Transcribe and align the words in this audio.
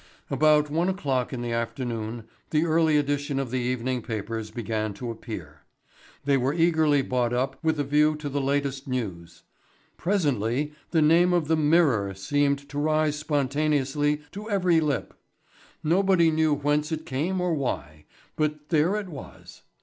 About 0.31 0.71
one 0.71 0.89
o'clock 0.89 1.31
in 1.31 1.43
the 1.43 1.51
afternoon 1.51 2.23
the 2.49 2.65
early 2.65 2.97
edition 2.97 3.37
of 3.37 3.51
the 3.51 3.59
evening 3.59 4.01
papers 4.01 4.49
began 4.49 4.95
to 4.95 5.11
appear. 5.11 5.61
They 6.25 6.37
were 6.37 6.55
eagerly 6.55 7.03
bought 7.03 7.33
up 7.33 7.57
with 7.63 7.79
a 7.79 7.83
view 7.83 8.15
to 8.15 8.27
the 8.27 8.41
latest 8.41 8.87
news. 8.87 9.43
Presently 9.97 10.73
the 10.89 11.03
name 11.03 11.33
of 11.33 11.47
the 11.47 11.55
Mirror 11.55 12.15
seemed 12.15 12.67
to 12.69 12.79
rise 12.79 13.19
spontaneously 13.19 14.23
to 14.31 14.49
every 14.49 14.79
lip. 14.79 15.13
Nobody 15.83 16.31
knew 16.31 16.55
whence 16.55 16.91
it 16.91 17.05
came 17.05 17.39
or 17.39 17.53
why, 17.53 18.05
but 18.35 18.69
there 18.69 18.95
it 18.95 19.07
was. 19.07 19.61